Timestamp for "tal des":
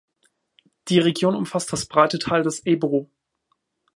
2.17-2.65